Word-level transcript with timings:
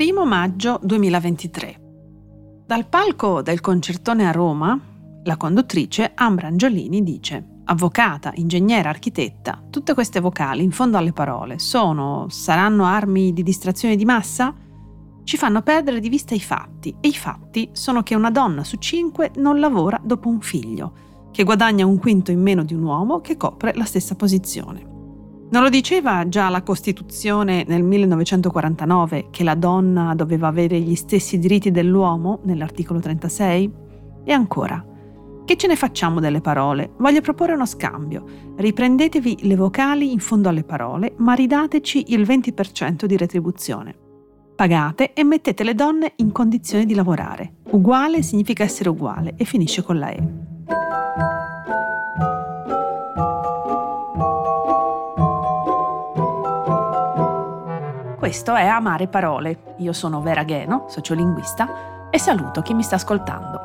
1 0.00 0.24
maggio 0.24 0.80
2023. 0.82 1.78
Dal 2.64 2.88
palco 2.88 3.42
del 3.42 3.60
concertone 3.60 4.26
a 4.26 4.30
Roma, 4.30 4.80
la 5.24 5.36
conduttrice 5.36 6.12
Ambra 6.14 6.46
Angiolini 6.46 7.02
dice 7.02 7.58
Avvocata, 7.64 8.32
ingegnera, 8.36 8.88
architetta, 8.88 9.62
tutte 9.68 9.92
queste 9.92 10.20
vocali 10.20 10.62
in 10.62 10.70
fondo 10.70 10.96
alle 10.96 11.12
parole 11.12 11.58
sono, 11.58 12.28
saranno 12.30 12.86
armi 12.86 13.34
di 13.34 13.42
distrazione 13.42 13.94
di 13.94 14.06
massa? 14.06 14.54
Ci 15.22 15.36
fanno 15.36 15.60
perdere 15.60 16.00
di 16.00 16.08
vista 16.08 16.34
i 16.34 16.40
fatti 16.40 16.96
e 16.98 17.08
i 17.08 17.14
fatti 17.14 17.68
sono 17.72 18.02
che 18.02 18.14
una 18.14 18.30
donna 18.30 18.64
su 18.64 18.78
cinque 18.78 19.32
non 19.34 19.60
lavora 19.60 20.00
dopo 20.02 20.30
un 20.30 20.40
figlio, 20.40 21.28
che 21.30 21.44
guadagna 21.44 21.84
un 21.84 21.98
quinto 21.98 22.30
in 22.30 22.40
meno 22.40 22.64
di 22.64 22.72
un 22.72 22.84
uomo 22.84 23.20
che 23.20 23.36
copre 23.36 23.74
la 23.74 23.84
stessa 23.84 24.14
posizione. 24.14 24.89
Non 25.52 25.62
lo 25.62 25.68
diceva 25.68 26.28
già 26.28 26.48
la 26.48 26.62
Costituzione 26.62 27.64
nel 27.66 27.82
1949 27.82 29.30
che 29.30 29.42
la 29.42 29.56
donna 29.56 30.14
doveva 30.14 30.46
avere 30.46 30.78
gli 30.78 30.94
stessi 30.94 31.40
diritti 31.40 31.72
dell'uomo 31.72 32.38
nell'articolo 32.44 33.00
36? 33.00 33.72
E 34.22 34.32
ancora, 34.32 34.84
che 35.44 35.56
ce 35.56 35.66
ne 35.66 35.74
facciamo 35.74 36.20
delle 36.20 36.40
parole? 36.40 36.92
Voglio 36.98 37.20
proporre 37.20 37.54
uno 37.54 37.66
scambio. 37.66 38.24
Riprendetevi 38.54 39.38
le 39.48 39.56
vocali 39.56 40.12
in 40.12 40.20
fondo 40.20 40.48
alle 40.48 40.62
parole, 40.62 41.14
ma 41.16 41.34
ridateci 41.34 42.12
il 42.12 42.22
20% 42.22 43.06
di 43.06 43.16
retribuzione. 43.16 43.96
Pagate 44.54 45.14
e 45.14 45.24
mettete 45.24 45.64
le 45.64 45.74
donne 45.74 46.12
in 46.16 46.30
condizione 46.30 46.86
di 46.86 46.94
lavorare. 46.94 47.54
Uguale 47.70 48.22
significa 48.22 48.62
essere 48.62 48.88
uguale 48.88 49.34
e 49.36 49.44
finisce 49.44 49.82
con 49.82 49.98
la 49.98 50.10
E. 50.10 50.49
Questo 58.20 58.54
è 58.54 58.66
Amare 58.66 59.08
Parole. 59.08 59.76
Io 59.78 59.94
sono 59.94 60.20
Vera 60.20 60.42
Gheno, 60.42 60.84
sociolinguista, 60.90 62.10
e 62.10 62.18
saluto 62.18 62.60
chi 62.60 62.74
mi 62.74 62.82
sta 62.82 62.96
ascoltando. 62.96 63.62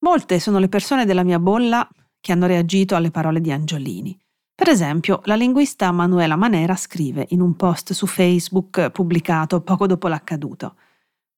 Molte 0.00 0.38
sono 0.38 0.58
le 0.58 0.68
persone 0.68 1.06
della 1.06 1.22
mia 1.22 1.38
bolla 1.38 1.88
che 2.20 2.32
hanno 2.32 2.44
reagito 2.44 2.94
alle 2.94 3.10
parole 3.10 3.40
di 3.40 3.50
Angiolini. 3.50 4.20
Per 4.54 4.68
esempio, 4.68 5.22
la 5.24 5.34
linguista 5.34 5.90
Manuela 5.90 6.36
Manera 6.36 6.76
scrive 6.76 7.24
in 7.30 7.40
un 7.40 7.56
post 7.56 7.94
su 7.94 8.06
Facebook 8.06 8.90
pubblicato 8.90 9.62
poco 9.62 9.86
dopo 9.86 10.08
l'accaduto. 10.08 10.74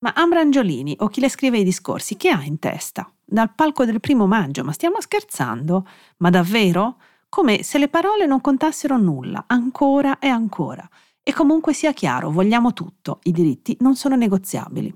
Ma 0.05 0.13
Ambra 0.15 0.41
Angiolini 0.41 0.95
o 0.99 1.09
chi 1.09 1.21
le 1.21 1.31
scrive 1.31 1.57
i 1.57 1.65
discorsi, 1.65 2.19
che 2.19 2.29
ha 2.29 2.45
in 2.45 2.59
testa? 2.59 3.11
Dal 3.25 3.55
palco 3.55 3.87
del 3.87 4.01
primo 4.01 4.27
maggio, 4.27 4.63
ma 4.63 4.73
stiamo 4.73 5.01
scherzando? 5.01 5.89
Ma 6.19 6.29
davvero? 6.29 6.99
Come 7.31 7.63
se 7.63 7.79
le 7.79 7.89
parole 7.89 8.27
non 8.27 8.43
contassero 8.43 8.99
nulla, 8.99 9.45
ancora 9.47 10.19
e 10.19 10.29
ancora. 10.29 10.87
E 11.23 11.33
comunque 11.33 11.73
sia 11.73 11.95
chiaro, 11.95 12.31
vogliamo 12.31 12.75
tutto, 12.75 13.21
i 13.23 13.33
diritti 13.33 13.79
non 13.81 13.97
sono 13.97 14.15
negoziabili. 14.15 14.95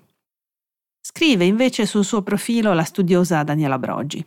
Scrive 1.01 1.47
invece 1.47 1.87
sul 1.87 2.05
suo 2.05 2.21
profilo 2.21 2.75
la 2.75 2.85
studiosa 2.85 3.43
Daniela 3.43 3.79
Broggi. 3.79 4.23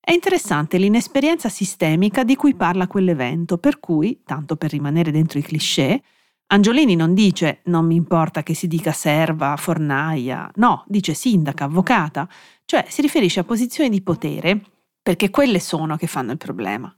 È 0.00 0.12
interessante 0.12 0.78
l'inesperienza 0.78 1.50
sistemica 1.50 2.24
di 2.24 2.36
cui 2.36 2.54
parla 2.54 2.86
quell'evento, 2.86 3.58
per 3.58 3.80
cui, 3.80 4.22
tanto 4.24 4.56
per 4.56 4.70
rimanere 4.70 5.10
dentro 5.10 5.38
i 5.38 5.42
cliché, 5.42 6.02
Angiolini 6.48 6.94
non 6.94 7.12
dice 7.12 7.60
non 7.64 7.86
mi 7.86 7.96
importa 7.96 8.44
che 8.44 8.54
si 8.54 8.68
dica 8.68 8.92
serva, 8.92 9.56
fornaia, 9.56 10.48
no, 10.56 10.84
dice 10.86 11.12
sindaca, 11.12 11.64
avvocata, 11.64 12.28
cioè 12.64 12.84
si 12.88 13.00
riferisce 13.02 13.40
a 13.40 13.44
posizioni 13.44 13.90
di 13.90 14.00
potere 14.00 14.60
perché 15.02 15.30
quelle 15.30 15.58
sono 15.58 15.96
che 15.96 16.06
fanno 16.06 16.30
il 16.30 16.38
problema. 16.38 16.94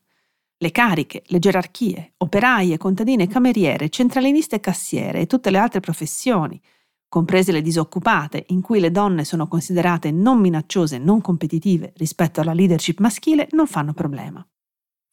Le 0.58 0.70
cariche, 0.70 1.22
le 1.26 1.38
gerarchie, 1.38 2.14
operaie, 2.18 2.76
contadine, 2.76 3.26
cameriere, 3.26 3.88
centraliniste 3.88 4.56
e 4.56 4.60
cassiere 4.60 5.20
e 5.20 5.26
tutte 5.26 5.50
le 5.50 5.58
altre 5.58 5.80
professioni, 5.80 6.60
comprese 7.08 7.52
le 7.52 7.62
disoccupate, 7.62 8.44
in 8.48 8.60
cui 8.60 8.80
le 8.80 8.90
donne 8.90 9.24
sono 9.24 9.48
considerate 9.48 10.10
non 10.10 10.40
minacciose 10.40 10.96
e 10.96 10.98
non 10.98 11.22
competitive 11.22 11.92
rispetto 11.96 12.42
alla 12.42 12.52
leadership 12.52 12.98
maschile, 12.98 13.48
non 13.52 13.66
fanno 13.66 13.94
problema. 13.94 14.46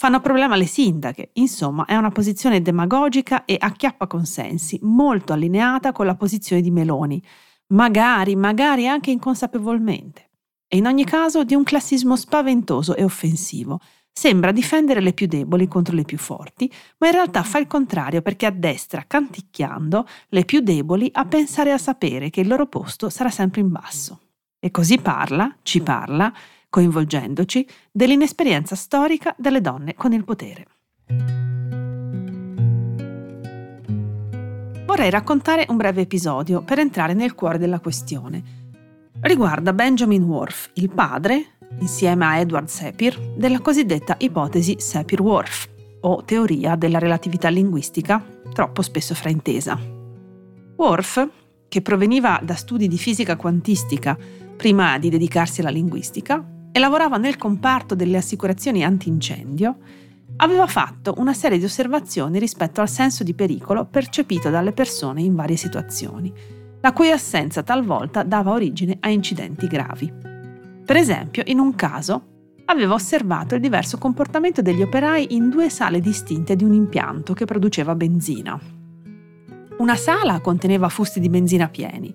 Fanno 0.06 0.22
problema 0.22 0.56
le 0.56 0.68
sindache, 0.68 1.32
insomma 1.34 1.86
è 1.86 1.96
una 1.96 2.12
posizione 2.12 2.62
demagogica 2.62 3.44
e 3.44 3.58
acchiappa 3.60 4.06
consensi, 4.06 4.78
molto 4.84 5.34
allineata 5.34 5.94
con 5.94 6.06
la 6.06 6.14
posizione 6.14 6.62
di 6.62 6.70
Meloni, 6.70 7.20
magari, 7.70 8.36
magari 8.36 8.88
anche 8.88 9.10
inconsapevolmente, 9.10 10.30
e 10.68 10.78
in 10.78 10.86
ogni 10.86 11.06
caso 11.06 11.44
di 11.44 11.56
un 11.56 11.64
classismo 11.64 12.16
spaventoso 12.16 12.96
e 12.96 13.04
offensivo, 13.04 13.80
Sembra 14.18 14.52
difendere 14.52 15.02
le 15.02 15.12
più 15.12 15.26
deboli 15.26 15.68
contro 15.68 15.94
le 15.94 16.04
più 16.04 16.18
forti, 16.18 16.72
ma 17.00 17.08
in 17.08 17.14
realtà 17.14 17.44
fa 17.44 17.58
il 17.58 17.68
contrario 17.68 18.22
perché 18.22 18.46
addestra, 18.46 19.04
canticchiando, 19.06 20.08
le 20.30 20.46
più 20.46 20.62
deboli 20.62 21.10
a 21.12 21.26
pensare 21.26 21.74
a 21.74 21.78
sapere 21.78 22.30
che 22.30 22.40
il 22.40 22.48
loro 22.48 22.68
posto 22.68 23.10
sarà 23.10 23.30
sempre 23.30 23.60
in 23.60 23.72
basso. 23.72 24.20
E 24.58 24.72
così 24.72 25.00
parla, 25.00 25.54
ci 25.64 25.82
parla, 25.82 26.32
coinvolgendoci, 26.76 27.66
dell'inesperienza 27.90 28.76
storica 28.76 29.34
delle 29.38 29.62
donne 29.62 29.94
con 29.94 30.12
il 30.12 30.26
potere. 30.26 30.66
Vorrei 34.86 35.10
raccontare 35.10 35.66
un 35.70 35.78
breve 35.78 36.02
episodio 36.02 36.64
per 36.64 36.80
entrare 36.80 37.14
nel 37.14 37.34
cuore 37.34 37.60
della 37.60 37.80
questione. 37.80 38.44
Riguarda 39.22 39.72
Benjamin 39.72 40.24
Worf, 40.24 40.72
il 40.74 40.90
padre, 40.90 41.56
insieme 41.80 42.26
a 42.26 42.38
Edward 42.40 42.68
Sapir, 42.68 43.18
della 43.38 43.62
cosiddetta 43.62 44.18
ipotesi 44.20 44.76
Sapir-Whorf, 44.78 45.70
o 46.02 46.26
teoria 46.26 46.76
della 46.76 47.00
relatività 47.00 47.48
linguistica, 47.48 48.22
troppo 48.52 48.82
spesso 48.82 49.16
fraintesa. 49.16 49.80
Worf, 50.76 51.30
che 51.70 51.82
proveniva 51.82 52.38
da 52.44 52.56
studi 52.56 52.90
di 52.90 52.98
fisica 52.98 53.38
quantistica 53.38 54.18
prima 54.58 54.98
di 55.00 55.10
dedicarsi 55.10 55.62
alla 55.62 55.70
linguistica 55.70 56.50
e 56.76 56.80
lavorava 56.80 57.16
nel 57.16 57.38
comparto 57.38 57.96
delle 57.96 58.18
assicurazioni 58.18 58.84
antincendio, 58.84 59.78
aveva 60.36 60.68
fatto 60.68 61.14
una 61.20 61.34
serie 61.34 61.58
di 61.58 61.64
osservazioni 61.64 62.38
rispetto 62.38 62.82
al 62.82 62.90
senso 62.90 63.24
di 63.24 63.34
pericolo 63.34 63.86
percepito 63.86 64.50
dalle 64.50 64.74
persone 64.74 65.22
in 65.22 65.36
varie 65.36 65.56
situazioni, 65.56 66.34
la 66.82 66.92
cui 66.92 67.12
assenza 67.12 67.64
talvolta 67.64 68.24
dava 68.24 68.52
origine 68.52 68.98
a 69.00 69.10
incidenti 69.10 69.68
gravi. 69.68 70.12
Per 70.86 70.98
esempio, 70.98 71.44
in 71.46 71.60
un 71.60 71.76
caso 71.76 72.26
aveva 72.66 72.96
osservato 72.96 73.56
il 73.56 73.62
diverso 73.62 73.98
comportamento 73.98 74.62
degli 74.62 74.82
operai 74.82 75.34
in 75.34 75.48
due 75.48 75.70
sale 75.70 76.02
distinte 76.02 76.58
di 76.58 76.66
un 76.66 76.74
impianto 76.74 77.34
che 77.34 77.46
produceva 77.46 77.96
benzina. 77.96 78.60
Una 79.78 79.96
sala 79.96 80.42
conteneva 80.42 80.90
fusti 80.90 81.22
di 81.22 81.30
benzina 81.30 81.70
pieni, 81.70 82.14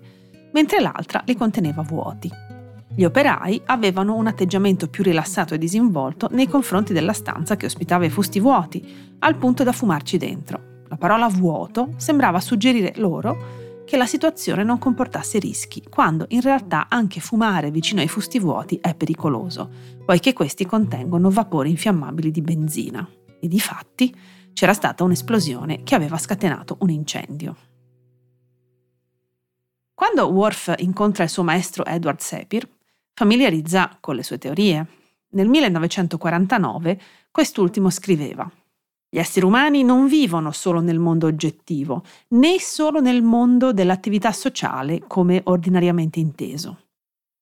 mentre 0.51 0.79
l'altra 0.81 1.23
li 1.25 1.35
conteneva 1.35 1.81
vuoti. 1.81 2.50
Gli 2.93 3.05
operai 3.05 3.61
avevano 3.65 4.15
un 4.15 4.27
atteggiamento 4.27 4.89
più 4.89 5.03
rilassato 5.03 5.53
e 5.53 5.57
disinvolto 5.57 6.27
nei 6.31 6.47
confronti 6.47 6.91
della 6.91 7.13
stanza 7.13 7.55
che 7.55 7.65
ospitava 7.65 8.05
i 8.05 8.09
fusti 8.09 8.39
vuoti, 8.41 8.85
al 9.19 9.37
punto 9.37 9.63
da 9.63 9.71
fumarci 9.71 10.17
dentro. 10.17 10.83
La 10.89 10.97
parola 10.97 11.27
vuoto 11.27 11.93
sembrava 11.95 12.41
suggerire 12.41 12.93
loro 12.97 13.83
che 13.85 13.95
la 13.95 14.05
situazione 14.05 14.63
non 14.63 14.77
comportasse 14.77 15.39
rischi, 15.39 15.83
quando 15.89 16.25
in 16.29 16.41
realtà 16.41 16.87
anche 16.89 17.21
fumare 17.21 17.71
vicino 17.71 18.01
ai 18.01 18.09
fusti 18.09 18.39
vuoti 18.39 18.77
è 18.81 18.93
pericoloso, 18.93 19.69
poiché 20.05 20.33
questi 20.33 20.65
contengono 20.65 21.29
vapori 21.29 21.69
infiammabili 21.69 22.29
di 22.29 22.41
benzina. 22.41 23.07
E 23.39 23.47
di 23.47 23.59
fatti 23.59 24.13
c'era 24.51 24.73
stata 24.73 25.05
un'esplosione 25.05 25.83
che 25.83 25.95
aveva 25.95 26.17
scatenato 26.17 26.75
un 26.81 26.89
incendio. 26.89 27.55
Quando 29.93 30.25
Worf 30.25 30.73
incontra 30.79 31.23
il 31.23 31.29
suo 31.29 31.43
maestro 31.43 31.85
Edward 31.85 32.19
Sapir, 32.19 32.67
familiarizza 33.21 33.97
con 33.99 34.15
le 34.15 34.23
sue 34.23 34.39
teorie. 34.39 34.87
Nel 35.33 35.47
1949 35.47 36.99
quest'ultimo 37.29 37.91
scriveva 37.91 38.49
gli 39.13 39.19
esseri 39.19 39.45
umani 39.45 39.83
non 39.83 40.07
vivono 40.07 40.51
solo 40.51 40.79
nel 40.79 40.97
mondo 40.97 41.27
oggettivo, 41.27 42.03
né 42.29 42.59
solo 42.59 42.99
nel 42.99 43.21
mondo 43.21 43.73
dell'attività 43.73 44.31
sociale 44.31 45.03
come 45.05 45.41
ordinariamente 45.43 46.19
inteso, 46.19 46.87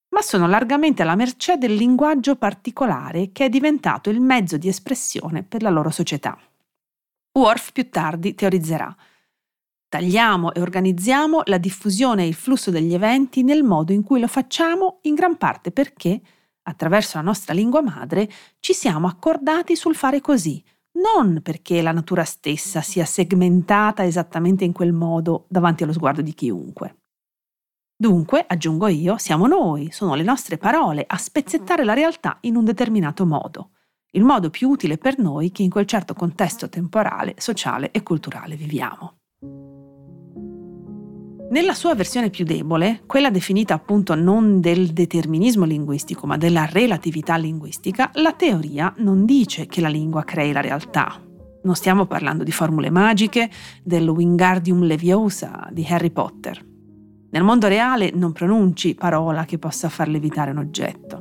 ma 0.09 0.21
sono 0.21 0.47
largamente 0.47 1.03
alla 1.03 1.15
mercé 1.15 1.57
del 1.57 1.75
linguaggio 1.75 2.35
particolare 2.35 3.31
che 3.31 3.45
è 3.45 3.49
diventato 3.49 4.09
il 4.09 4.19
mezzo 4.19 4.57
di 4.57 4.67
espressione 4.67 5.43
per 5.43 5.61
la 5.61 5.69
loro 5.69 5.91
società. 5.91 6.37
Worf 7.37 7.71
più 7.71 7.89
tardi 7.89 8.35
teorizzerà 8.35 8.93
Tagliamo 9.89 10.53
e 10.53 10.61
organizziamo 10.61 11.41
la 11.45 11.57
diffusione 11.57 12.23
e 12.23 12.27
il 12.27 12.35
flusso 12.35 12.69
degli 12.69 12.93
eventi 12.93 13.41
nel 13.41 13.63
modo 13.63 13.91
in 13.91 14.03
cui 14.03 14.19
lo 14.19 14.27
facciamo, 14.27 14.99
in 15.03 15.15
gran 15.15 15.35
parte 15.35 15.71
perché, 15.71 16.21
attraverso 16.61 17.17
la 17.17 17.23
nostra 17.23 17.55
lingua 17.55 17.81
madre, 17.81 18.29
ci 18.59 18.73
siamo 18.73 19.07
accordati 19.07 19.75
sul 19.75 19.95
fare 19.95 20.21
così, 20.21 20.63
non 21.01 21.41
perché 21.41 21.81
la 21.81 21.91
natura 21.91 22.23
stessa 22.23 22.81
sia 22.81 23.03
segmentata 23.03 24.05
esattamente 24.05 24.63
in 24.63 24.73
quel 24.73 24.93
modo 24.93 25.47
davanti 25.49 25.81
allo 25.81 25.93
sguardo 25.93 26.21
di 26.21 26.35
chiunque. 26.35 26.97
Dunque, 27.95 28.45
aggiungo 28.47 28.85
io, 28.87 29.17
siamo 29.17 29.47
noi, 29.47 29.89
sono 29.91 30.13
le 30.13 30.23
nostre 30.23 30.59
parole 30.59 31.03
a 31.07 31.17
spezzettare 31.17 31.83
la 31.83 31.95
realtà 31.95 32.37
in 32.41 32.55
un 32.55 32.63
determinato 32.63 33.25
modo. 33.25 33.71
il 34.11 34.23
modo 34.23 34.49
più 34.49 34.69
utile 34.69 34.97
per 34.97 35.19
noi 35.19 35.51
che 35.51 35.61
in 35.61 35.69
quel 35.69 35.85
certo 35.85 36.13
contesto 36.13 36.69
temporale, 36.69 37.35
sociale 37.37 37.91
e 37.91 38.01
culturale 38.01 38.55
viviamo. 38.55 39.18
Nella 41.51 41.73
sua 41.73 41.95
versione 41.95 42.29
più 42.29 42.45
debole, 42.45 43.01
quella 43.07 43.31
definita 43.31 43.73
appunto 43.73 44.13
non 44.13 44.61
del 44.61 44.93
determinismo 44.93 45.65
linguistico 45.65 46.27
ma 46.27 46.37
della 46.37 46.65
relatività 46.65 47.37
linguistica, 47.37 48.11
la 48.15 48.33
teoria 48.33 48.93
non 48.97 49.25
dice 49.25 49.65
che 49.65 49.81
la 49.81 49.87
lingua 49.87 50.23
crei 50.23 50.51
la 50.51 50.61
realtà. 50.61 51.19
Non 51.63 51.75
stiamo 51.75 52.05
parlando 52.05 52.43
di 52.43 52.51
formule 52.51 52.91
magiche, 52.91 53.49
del 53.81 54.07
Wingardium 54.07 54.83
Leviosa 54.83 55.67
di 55.71 55.83
Harry 55.89 56.11
Potter. 56.11 56.63
Nel 57.31 57.43
mondo 57.43 57.67
reale 57.67 58.11
non 58.13 58.31
pronunci 58.31 58.93
parola 58.93 59.45
che 59.45 59.57
possa 59.57 59.89
far 59.89 60.07
levitare 60.07 60.51
un 60.51 60.57
oggetto. 60.57 61.18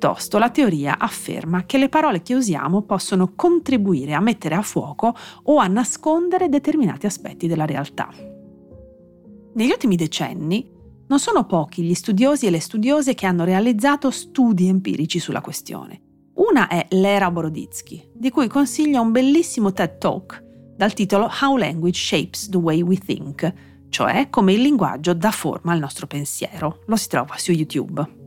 Piuttosto 0.00 0.38
la 0.38 0.48
teoria 0.48 0.96
afferma 0.98 1.66
che 1.66 1.76
le 1.76 1.90
parole 1.90 2.22
che 2.22 2.34
usiamo 2.34 2.80
possono 2.80 3.34
contribuire 3.36 4.14
a 4.14 4.20
mettere 4.20 4.54
a 4.54 4.62
fuoco 4.62 5.14
o 5.42 5.58
a 5.58 5.66
nascondere 5.66 6.48
determinati 6.48 7.04
aspetti 7.04 7.46
della 7.46 7.66
realtà. 7.66 8.08
Negli 9.52 9.68
ultimi 9.68 9.96
decenni 9.96 10.70
non 11.06 11.18
sono 11.18 11.44
pochi 11.44 11.82
gli 11.82 11.92
studiosi 11.92 12.46
e 12.46 12.50
le 12.50 12.60
studiose 12.60 13.12
che 13.12 13.26
hanno 13.26 13.44
realizzato 13.44 14.10
studi 14.10 14.68
empirici 14.68 15.18
sulla 15.18 15.42
questione. 15.42 16.00
Una 16.36 16.68
è 16.68 16.86
Lera 16.92 17.30
Boroditsky, 17.30 18.12
di 18.14 18.30
cui 18.30 18.48
consiglio 18.48 19.02
un 19.02 19.12
bellissimo 19.12 19.70
TED 19.70 19.98
Talk 19.98 20.42
dal 20.78 20.94
titolo 20.94 21.30
How 21.42 21.58
Language 21.58 22.00
Shapes 22.00 22.48
the 22.48 22.56
Way 22.56 22.80
We 22.80 22.96
Think, 22.96 23.52
cioè 23.90 24.30
come 24.30 24.54
il 24.54 24.62
linguaggio 24.62 25.12
dà 25.12 25.30
forma 25.30 25.72
al 25.72 25.78
nostro 25.78 26.06
pensiero. 26.06 26.84
Lo 26.86 26.96
si 26.96 27.08
trova 27.08 27.34
su 27.36 27.52
YouTube. 27.52 28.19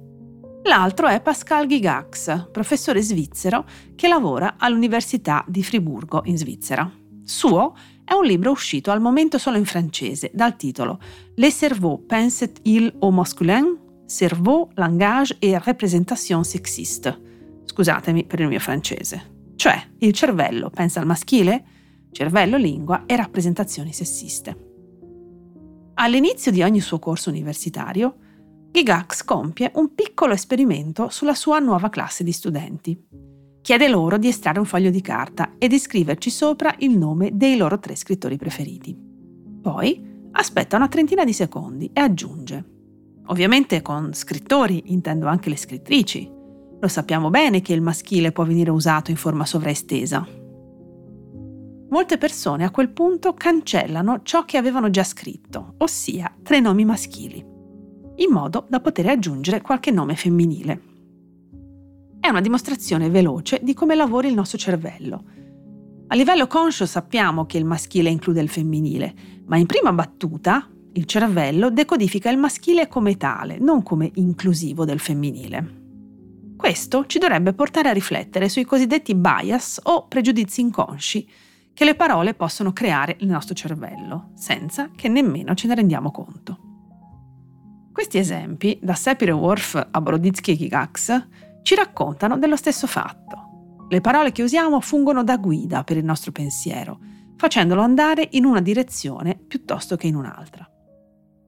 L'altro 0.65 1.07
è 1.07 1.21
Pascal 1.21 1.67
Gigax, 1.67 2.49
professore 2.49 3.01
svizzero 3.01 3.65
che 3.95 4.07
lavora 4.07 4.55
all'Università 4.57 5.43
di 5.45 5.61
Friburgo 5.61 6.21
in 6.25 6.37
Svizzera. 6.37 6.89
Suo 7.21 7.75
è 8.05 8.13
un 8.13 8.23
libro 8.23 8.51
uscito 8.51 8.89
al 8.89 9.01
momento 9.01 9.37
solo 9.37 9.57
in 9.57 9.65
francese 9.65 10.31
dal 10.33 10.55
titolo 10.55 10.99
Le 11.35 11.51
cerveau 11.51 12.05
pense-t-il 12.05 12.95
au 12.99 13.11
masculin? 13.11 13.77
Cerveau, 14.05 14.69
langage 14.75 15.35
et 15.39 15.61
représentation 15.61 16.43
sexiste. 16.45 17.61
Scusatemi 17.65 18.25
per 18.25 18.39
il 18.39 18.47
mio 18.47 18.59
francese. 18.59 19.51
Cioè, 19.55 19.81
il 19.99 20.13
cervello 20.13 20.69
pensa 20.69 21.01
al 21.01 21.05
maschile? 21.05 21.65
Cervello, 22.11 22.55
lingua 22.55 23.03
e 23.05 23.17
rappresentazioni 23.17 23.91
sessiste. 23.91 24.71
All'inizio 25.95 26.51
di 26.51 26.61
ogni 26.61 26.79
suo 26.79 26.99
corso 26.99 27.29
universitario, 27.29 28.15
Gigax 28.73 29.23
compie 29.23 29.71
un 29.75 29.93
piccolo 29.93 30.33
esperimento 30.33 31.07
sulla 31.09 31.35
sua 31.35 31.59
nuova 31.59 31.89
classe 31.89 32.23
di 32.23 32.31
studenti. 32.31 32.99
Chiede 33.61 33.87
loro 33.87 34.17
di 34.17 34.29
estrarre 34.29 34.57
un 34.57 34.65
foglio 34.65 34.89
di 34.89 34.99
carta 34.99 35.51
e 35.59 35.67
di 35.67 35.77
scriverci 35.77 36.31
sopra 36.31 36.73
il 36.79 36.97
nome 36.97 37.29
dei 37.33 37.55
loro 37.55 37.77
tre 37.77 37.95
scrittori 37.95 38.35
preferiti. 38.35 38.97
Poi 39.61 40.29
aspetta 40.31 40.75
una 40.75 40.87
trentina 40.87 41.23
di 41.23 41.33
secondi 41.33 41.91
e 41.93 42.01
aggiunge. 42.01 42.65
Ovviamente 43.27 43.83
con 43.83 44.11
scrittori 44.15 44.85
intendo 44.87 45.27
anche 45.27 45.51
le 45.51 45.57
scrittrici. 45.57 46.27
Lo 46.79 46.87
sappiamo 46.87 47.29
bene 47.29 47.61
che 47.61 47.73
il 47.73 47.81
maschile 47.81 48.31
può 48.31 48.43
venire 48.43 48.71
usato 48.71 49.11
in 49.11 49.17
forma 49.17 49.45
sovraestesa. 49.45 50.27
Molte 51.89 52.17
persone 52.17 52.63
a 52.63 52.71
quel 52.71 52.89
punto 52.89 53.35
cancellano 53.35 54.21
ciò 54.23 54.45
che 54.45 54.57
avevano 54.57 54.89
già 54.89 55.03
scritto, 55.03 55.75
ossia 55.77 56.33
tre 56.41 56.59
nomi 56.59 56.85
maschili 56.85 57.51
in 58.17 58.31
modo 58.31 58.65
da 58.69 58.79
poter 58.79 59.07
aggiungere 59.07 59.61
qualche 59.61 59.91
nome 59.91 60.15
femminile. 60.15 60.81
È 62.19 62.29
una 62.29 62.41
dimostrazione 62.41 63.09
veloce 63.09 63.59
di 63.61 63.73
come 63.73 63.95
lavori 63.95 64.27
il 64.29 64.33
nostro 64.33 64.57
cervello. 64.57 65.23
A 66.07 66.15
livello 66.15 66.47
conscio 66.47 66.85
sappiamo 66.85 67.45
che 67.45 67.57
il 67.57 67.65
maschile 67.65 68.09
include 68.09 68.41
il 68.41 68.49
femminile, 68.49 69.13
ma 69.45 69.57
in 69.57 69.65
prima 69.65 69.91
battuta 69.91 70.69
il 70.93 71.05
cervello 71.05 71.69
decodifica 71.69 72.29
il 72.29 72.37
maschile 72.37 72.87
come 72.87 73.17
tale, 73.17 73.57
non 73.57 73.83
come 73.83 74.11
inclusivo 74.15 74.85
del 74.85 74.99
femminile. 74.99 75.81
Questo 76.55 77.05
ci 77.07 77.19
dovrebbe 77.19 77.53
portare 77.53 77.89
a 77.89 77.93
riflettere 77.93 78.47
sui 78.47 78.63
cosiddetti 78.63 79.15
bias 79.15 79.81
o 79.83 80.07
pregiudizi 80.07 80.61
inconsci 80.61 81.27
che 81.73 81.83
le 81.83 81.95
parole 81.95 82.35
possono 82.35 82.71
creare 82.71 83.17
nel 83.19 83.31
nostro 83.31 83.55
cervello, 83.55 84.29
senza 84.35 84.91
che 84.95 85.09
nemmeno 85.09 85.55
ce 85.55 85.67
ne 85.67 85.75
rendiamo 85.75 86.11
conto. 86.11 86.62
Questi 88.03 88.19
esempi, 88.19 88.77
da 88.81 88.95
Sapir-Whorf 88.95 89.87
a 89.91 90.01
Broditsky 90.01 90.51
e 90.51 90.57
Gigax, 90.57 91.27
ci 91.61 91.73
raccontano 91.73 92.37
dello 92.37 92.57
stesso 92.57 92.85
fatto. 92.85 93.85
Le 93.87 94.01
parole 94.01 94.33
che 94.33 94.43
usiamo 94.43 94.81
fungono 94.81 95.23
da 95.23 95.37
guida 95.37 95.85
per 95.85 95.95
il 95.95 96.03
nostro 96.03 96.33
pensiero, 96.33 96.99
facendolo 97.37 97.79
andare 97.81 98.27
in 98.31 98.43
una 98.43 98.59
direzione 98.59 99.39
piuttosto 99.47 99.95
che 99.95 100.07
in 100.07 100.17
un'altra. 100.17 100.69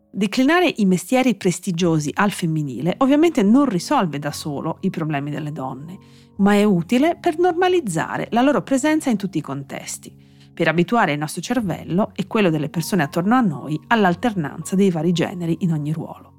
Declinare 0.09 0.73
i 0.77 0.85
mestieri 0.85 1.35
prestigiosi 1.35 2.09
al 2.13 2.31
femminile 2.31 2.95
ovviamente 2.99 3.43
non 3.43 3.65
risolve 3.65 4.17
da 4.17 4.31
solo 4.31 4.77
i 4.79 4.89
problemi 4.89 5.31
delle 5.31 5.51
donne, 5.51 5.97
ma 6.37 6.53
è 6.53 6.63
utile 6.63 7.17
per 7.19 7.37
normalizzare 7.37 8.29
la 8.31 8.41
loro 8.41 8.61
presenza 8.61 9.09
in 9.09 9.17
tutti 9.17 9.39
i 9.39 9.41
contesti, 9.41 10.15
per 10.53 10.69
abituare 10.69 11.11
il 11.11 11.19
nostro 11.19 11.41
cervello 11.41 12.11
e 12.15 12.27
quello 12.27 12.49
delle 12.49 12.69
persone 12.69 13.03
attorno 13.03 13.35
a 13.35 13.41
noi 13.41 13.77
all'alternanza 13.87 14.77
dei 14.77 14.89
vari 14.89 15.11
generi 15.11 15.57
in 15.59 15.73
ogni 15.73 15.91
ruolo. 15.91 16.34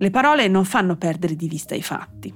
Le 0.00 0.10
parole 0.10 0.46
non 0.46 0.64
fanno 0.64 0.96
perdere 0.96 1.34
di 1.34 1.48
vista 1.48 1.74
i 1.74 1.82
fatti. 1.82 2.32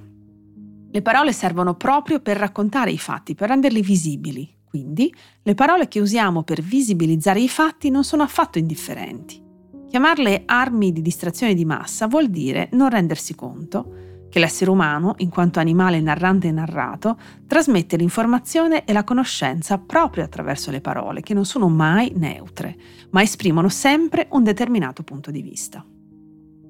Le 0.91 1.01
parole 1.01 1.31
servono 1.31 1.75
proprio 1.75 2.19
per 2.19 2.35
raccontare 2.35 2.91
i 2.91 2.97
fatti, 2.97 3.35
per 3.35 3.49
renderli 3.49 3.81
visibili. 3.81 4.53
Quindi 4.65 5.13
le 5.41 5.55
parole 5.55 5.87
che 5.87 6.01
usiamo 6.01 6.43
per 6.43 6.61
visibilizzare 6.61 7.39
i 7.39 7.47
fatti 7.47 7.89
non 7.89 8.03
sono 8.03 8.23
affatto 8.23 8.57
indifferenti. 8.57 9.41
Chiamarle 9.87 10.43
armi 10.45 10.91
di 10.91 11.01
distrazione 11.01 11.53
di 11.53 11.63
massa 11.63 12.07
vuol 12.07 12.29
dire 12.29 12.67
non 12.73 12.89
rendersi 12.89 13.33
conto 13.33 14.27
che 14.27 14.39
l'essere 14.39 14.71
umano, 14.71 15.13
in 15.17 15.29
quanto 15.29 15.59
animale 15.59 16.01
narrante 16.01 16.47
e 16.47 16.51
narrato, 16.51 17.19
trasmette 17.45 17.95
l'informazione 17.97 18.83
e 18.83 18.91
la 18.91 19.03
conoscenza 19.03 19.77
proprio 19.77 20.23
attraverso 20.23 20.71
le 20.71 20.81
parole, 20.81 21.21
che 21.21 21.35
non 21.35 21.45
sono 21.45 21.69
mai 21.69 22.11
neutre, 22.15 22.75
ma 23.11 23.21
esprimono 23.21 23.69
sempre 23.69 24.27
un 24.31 24.43
determinato 24.43 25.03
punto 25.03 25.29
di 25.29 25.43
vista. 25.43 25.85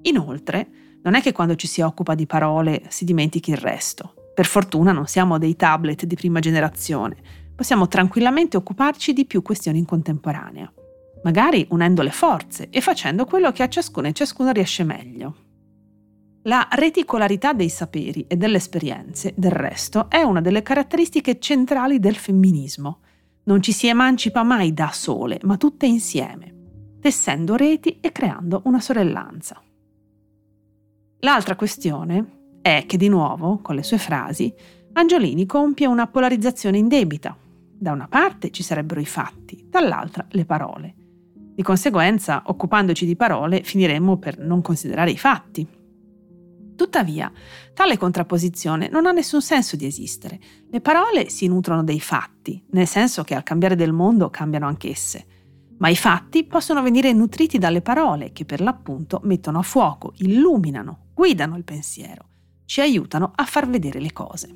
Inoltre, 0.02 0.68
non 1.04 1.16
è 1.16 1.22
che 1.22 1.32
quando 1.32 1.56
ci 1.56 1.68
si 1.68 1.82
occupa 1.82 2.16
di 2.16 2.26
parole 2.26 2.84
si 2.88 3.06
dimentichi 3.06 3.52
il 3.52 3.58
resto. 3.58 4.14
Per 4.34 4.46
fortuna 4.46 4.92
non 4.92 5.06
siamo 5.06 5.38
dei 5.38 5.56
tablet 5.56 6.06
di 6.06 6.16
prima 6.16 6.40
generazione, 6.40 7.16
possiamo 7.56 7.88
tranquillamente 7.88 8.58
occuparci 8.58 9.14
di 9.14 9.26
più 9.26 9.42
questioni 9.42 9.78
in 9.78 9.86
contemporanea, 9.86 10.72
magari 11.24 11.68
unendo 11.70 12.02
le 12.02 12.12
forze 12.12 12.70
e 12.70 12.82
facendo 12.82 13.26
quello 13.26 13.52
che 13.52 13.64
a 13.64 13.70
ciascuno 13.70 14.08
e 14.08 14.14
ciascuno 14.14 14.52
riesce 14.52 14.84
meglio. 14.84 15.36
La 16.44 16.68
reticolarità 16.72 17.54
dei 17.54 17.70
saperi 17.70 18.26
e 18.28 18.36
delle 18.36 18.58
esperienze, 18.58 19.34
del 19.38 19.52
resto, 19.52 20.10
è 20.10 20.22
una 20.24 20.42
delle 20.42 20.62
caratteristiche 20.62 21.40
centrali 21.40 22.00
del 22.00 22.16
femminismo. 22.16 23.00
Non 23.46 23.62
ci 23.62 23.72
si 23.72 23.88
emancipa 23.88 24.44
mai 24.44 24.74
da 24.74 24.90
sole, 24.92 25.40
ma 25.44 25.56
tutte 25.56 25.86
insieme, 25.86 26.54
tessendo 27.00 27.56
reti 27.56 28.00
e 28.02 28.12
creando 28.12 28.62
una 28.66 28.82
sorellanza. 28.82 29.62
L'altra 31.24 31.56
questione 31.56 32.58
è 32.62 32.84
che 32.86 32.98
di 32.98 33.08
nuovo, 33.08 33.60
con 33.62 33.76
le 33.76 33.84
sue 33.84 33.98
frasi, 33.98 34.54
Angiolini 34.92 35.46
compie 35.46 35.86
una 35.86 36.08
polarizzazione 36.08 36.78
indebita. 36.78 37.38
Da 37.80 37.94
una 37.94 38.10
parte 38.10 38.52
ci 38.52 38.62
sarebbero 38.62 39.00
i 39.00 39.06
fatti, 39.06 39.66
dall'altra 39.70 40.28
le 40.32 40.44
parole. 40.44 40.96
Di 41.56 41.64
conseguenza, 41.64 42.44
occupandoci 42.46 43.06
di 43.06 43.16
parole, 43.16 43.64
finiremmo 43.64 44.18
per 44.18 44.38
non 44.38 44.62
considerare 44.62 45.12
i 45.12 45.18
fatti. 45.18 45.66
Tuttavia, 46.76 47.32
tale 47.74 47.98
contrapposizione 47.98 48.90
non 48.90 49.06
ha 49.06 49.14
nessun 49.14 49.42
senso 49.42 49.78
di 49.78 49.86
esistere. 49.86 50.40
Le 50.70 50.82
parole 50.82 51.30
si 51.30 51.48
nutrono 51.48 51.86
dei 51.86 52.02
fatti, 52.02 52.62
nel 52.72 52.88
senso 52.88 53.24
che 53.24 53.34
al 53.34 53.44
cambiare 53.44 53.76
del 53.76 53.94
mondo 53.94 54.30
cambiano 54.30 54.68
anch'esse 54.68 55.28
ma 55.76 55.90
i 55.90 55.98
fatti 55.98 56.46
possono 56.46 56.82
venire 56.82 57.12
nutriti 57.12 57.58
dalle 57.58 57.82
parole 57.82 58.32
che 58.32 58.46
per 58.46 58.62
l'appunto 58.62 59.20
mettono 59.24 59.60
a 59.60 59.64
fuoco, 59.64 60.14
illuminano, 60.18 61.03
guidano 61.14 61.58
il 61.58 61.64
pensiero, 61.64 62.28
ci 62.66 62.82
aiutano 62.82 63.32
a 63.36 63.46
far 63.46 63.70
vedere 63.70 64.00
le 64.00 64.12
cose. 64.12 64.50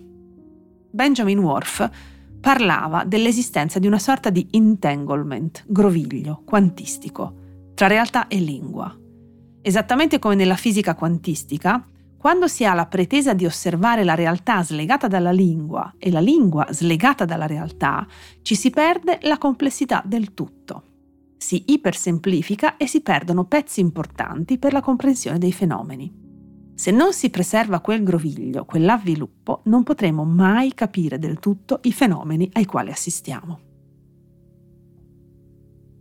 Benjamin 0.90 1.40
Worf 1.40 1.90
parlava 2.40 3.04
dell'esistenza 3.04 3.80
di 3.80 3.88
una 3.88 4.00
sorta 4.00 4.30
di 4.30 4.48
entanglement, 4.52 5.64
groviglio, 5.68 6.42
quantistico, 6.46 7.72
tra 7.74 7.88
realtà 7.88 8.28
e 8.28 8.40
lingua. 8.40 8.96
Esattamente 9.62 10.20
come 10.20 10.36
nella 10.36 10.56
fisica 10.56 10.96
quantistica, 10.96 11.86
quando 12.18 12.48
si 12.48 12.66
ha 12.66 12.74
la 12.74 12.88
pretesa 12.88 13.34
di 13.34 13.46
osservare 13.46 14.04
la 14.04 14.16
realtà 14.16 14.64
slegata 14.64 15.08
dalla 15.08 15.32
lingua 15.32 15.94
e 15.98 16.10
la 16.10 16.20
lingua 16.20 16.68
slegata 16.72 17.26
dalla 17.26 17.46
realtà, 17.46 18.08
ci 18.42 18.56
si 18.56 18.70
perde 18.70 19.20
la 19.22 19.38
complessità 19.38 20.02
del 20.06 20.34
tutto 20.34 20.84
si 21.38 21.64
ipersemplifica 21.68 22.78
e 22.78 22.88
si 22.88 23.02
perdono 23.02 23.46
pezzi 23.46 23.80
importanti 23.80 24.58
per 24.58 24.74
la 24.74 24.82
comprensione 24.82 25.38
dei 25.38 25.54
fenomeni. 25.54 26.27
Se 26.78 26.92
non 26.92 27.12
si 27.12 27.32
preserva 27.32 27.80
quel 27.80 28.04
groviglio, 28.04 28.64
quell'avviluppo, 28.64 29.62
non 29.64 29.82
potremo 29.82 30.26
mai 30.26 30.76
capire 30.76 31.18
del 31.18 31.40
tutto 31.40 31.80
i 31.84 31.92
fenomeni 31.92 32.52
ai 32.54 32.66
quali 32.66 32.92
assistiamo. 32.92 33.60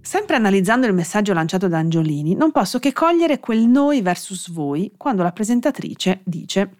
Sempre 0.02 0.37
analizzando 0.37 0.87
il 0.87 0.92
messaggio 0.92 1.33
lanciato 1.33 1.66
da 1.66 1.78
Angiolini, 1.78 2.35
non 2.35 2.52
posso 2.52 2.78
che 2.78 2.92
cogliere 2.92 3.40
quel 3.40 3.66
noi 3.66 4.02
versus 4.02 4.50
voi 4.50 4.92
quando 4.99 5.23
la 5.23 5.33
presentatrice 5.33 6.21
dice 6.25 6.76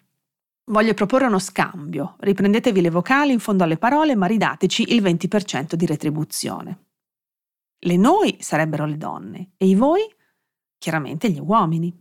Voglio 0.67 0.93
proporre 0.93 1.25
uno 1.25 1.39
scambio, 1.39 2.17
riprendetevi 2.19 2.83
le 2.83 2.91
vocali 2.91 3.33
in 3.33 3.39
fondo 3.39 3.65
alle 3.65 3.79
parole 3.79 4.15
ma 4.15 4.27
ridateci 4.27 4.93
il 4.95 5.03
20% 5.03 5.73
di 5.73 5.87
retribuzione. 5.87 6.85
Le 7.79 7.97
noi 7.97 8.37
sarebbero 8.41 8.85
le 8.85 8.99
donne 8.99 9.53
e 9.57 9.67
i 9.67 9.75
voi? 9.75 10.03
Chiaramente 10.77 11.31
gli 11.31 11.41
uomini. 11.41 11.99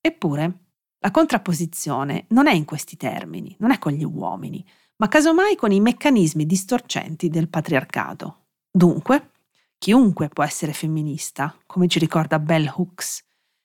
Eppure, 0.00 0.67
la 1.00 1.10
contrapposizione 1.10 2.26
non 2.30 2.46
è 2.46 2.52
in 2.52 2.64
questi 2.64 2.96
termini, 2.96 3.54
non 3.58 3.70
è 3.70 3.78
con 3.78 3.92
gli 3.92 4.04
uomini, 4.04 4.64
ma 4.96 5.08
casomai 5.08 5.56
con 5.56 5.72
i 5.72 5.80
meccanismi 5.80 6.44
distorcenti 6.44 7.28
del 7.28 7.48
patriarcato. 7.48 8.46
Dunque, 8.70 9.30
Chiunque 9.78 10.28
può 10.28 10.42
essere 10.42 10.72
femminista, 10.72 11.56
come 11.64 11.86
ci 11.86 12.00
ricorda 12.00 12.40
Bell 12.40 12.70
Hooks. 12.74 13.22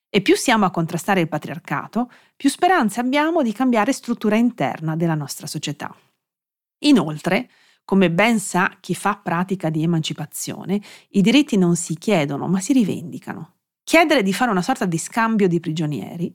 E 0.07 0.21
più 0.21 0.35
siamo 0.35 0.65
a 0.65 0.69
contrastare 0.69 1.21
il 1.21 1.27
patriarcato, 1.27 2.11
più 2.35 2.51
speranze 2.51 2.99
abbiamo 2.99 3.41
di 3.41 3.51
cambiare 3.51 3.91
struttura 3.91 4.35
interna 4.35 4.95
della 4.95 5.15
nostra 5.15 5.47
società. 5.47 5.93
Inoltre, 6.83 7.49
come 7.83 8.11
ben 8.11 8.39
sa 8.39 8.77
chi 8.79 8.93
fa 8.93 9.17
pratica 9.17 9.71
di 9.71 9.81
emancipazione, 9.81 10.79
i 11.09 11.21
diritti 11.21 11.57
non 11.57 11.75
si 11.75 11.95
chiedono, 11.97 12.47
ma 12.47 12.59
si 12.59 12.73
rivendicano. 12.73 13.55
Chiedere 13.83 14.21
di 14.21 14.33
fare 14.33 14.51
una 14.51 14.61
sorta 14.61 14.85
di 14.85 14.99
scambio 14.99 15.47
di 15.47 15.59
prigionieri 15.59 16.33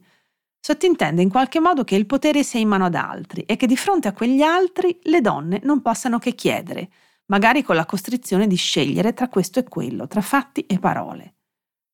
sottintende 0.68 1.22
in 1.22 1.30
qualche 1.30 1.60
modo 1.60 1.82
che 1.82 1.94
il 1.94 2.04
potere 2.04 2.42
sia 2.42 2.60
in 2.60 2.68
mano 2.68 2.84
ad 2.84 2.94
altri 2.94 3.40
e 3.44 3.56
che 3.56 3.66
di 3.66 3.74
fronte 3.74 4.06
a 4.06 4.12
quegli 4.12 4.42
altri 4.42 4.98
le 5.04 5.22
donne 5.22 5.60
non 5.62 5.80
possano 5.80 6.18
che 6.18 6.34
chiedere, 6.34 6.90
magari 7.26 7.62
con 7.62 7.74
la 7.74 7.86
costrizione 7.86 8.46
di 8.46 8.56
scegliere 8.56 9.14
tra 9.14 9.28
questo 9.28 9.58
e 9.58 9.62
quello, 9.62 10.06
tra 10.06 10.20
fatti 10.20 10.66
e 10.66 10.78
parole. 10.78 11.36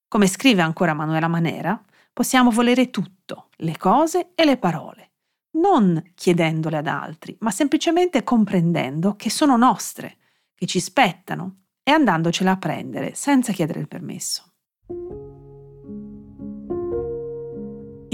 Come 0.09 0.27
scrive 0.27 0.63
ancora 0.63 0.93
Manuela 0.93 1.29
Manera, 1.29 1.81
possiamo 2.13 2.51
volere 2.51 2.91
tutto, 2.91 3.51
le 3.59 3.77
cose 3.77 4.33
e 4.35 4.45
le 4.45 4.57
parole, 4.57 5.13
non 5.59 6.11
chiedendole 6.13 6.79
ad 6.79 6.89
altri, 6.89 7.37
ma 7.43 7.53
semplicemente 7.53 8.25
comprendendo 8.25 9.15
che 9.15 9.31
sono 9.31 9.57
nostre, 9.57 10.17
che 10.53 10.67
ci 10.67 10.81
spettano 10.81 11.67
e 11.85 11.93
andandocela 11.93 12.51
a 12.51 12.59
prendere 12.59 13.15
senza 13.15 13.53
chiedere 13.53 13.79
il 13.79 13.87
permesso. 13.87 14.55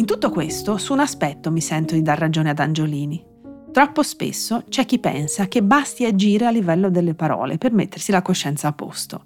In 0.01 0.07
tutto 0.07 0.31
questo, 0.31 0.79
su 0.79 0.95
un 0.95 1.01
aspetto 1.01 1.51
mi 1.51 1.61
sento 1.61 1.93
di 1.93 2.01
dar 2.01 2.19
ragione 2.19 2.49
ad 2.49 2.59
Angiolini. 2.59 3.23
Troppo 3.71 4.03
spesso 4.03 4.65
c'è 4.67 4.87
chi 4.87 4.99
pensa 4.99 5.47
che 5.47 5.63
basti 5.63 6.07
agire 6.07 6.47
a 6.47 6.51
livello 6.51 6.89
delle 6.89 7.13
parole 7.13 7.59
per 7.59 7.73
mettersi 7.73 8.11
la 8.11 8.23
coscienza 8.23 8.69
a 8.69 8.73
posto. 8.73 9.25